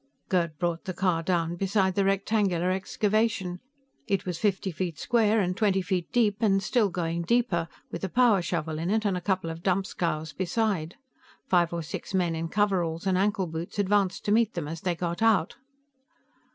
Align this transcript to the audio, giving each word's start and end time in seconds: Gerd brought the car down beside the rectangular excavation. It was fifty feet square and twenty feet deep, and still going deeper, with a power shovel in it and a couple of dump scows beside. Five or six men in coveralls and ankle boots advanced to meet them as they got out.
Gerd 0.29 0.57
brought 0.57 0.85
the 0.85 0.95
car 0.95 1.21
down 1.21 1.55
beside 1.55 1.93
the 1.93 2.03
rectangular 2.03 2.71
excavation. 2.71 3.59
It 4.07 4.25
was 4.25 4.39
fifty 4.39 4.71
feet 4.71 4.97
square 4.97 5.39
and 5.39 5.55
twenty 5.55 5.83
feet 5.83 6.11
deep, 6.11 6.37
and 6.39 6.63
still 6.63 6.89
going 6.89 7.21
deeper, 7.21 7.67
with 7.91 8.03
a 8.03 8.09
power 8.09 8.41
shovel 8.41 8.79
in 8.79 8.89
it 8.89 9.05
and 9.05 9.15
a 9.15 9.21
couple 9.21 9.51
of 9.51 9.61
dump 9.61 9.85
scows 9.85 10.33
beside. 10.33 10.95
Five 11.47 11.71
or 11.71 11.83
six 11.83 12.15
men 12.15 12.33
in 12.33 12.47
coveralls 12.49 13.05
and 13.05 13.15
ankle 13.15 13.45
boots 13.45 13.77
advanced 13.77 14.25
to 14.25 14.31
meet 14.31 14.55
them 14.55 14.67
as 14.67 14.81
they 14.81 14.95
got 14.95 15.21
out. 15.21 15.57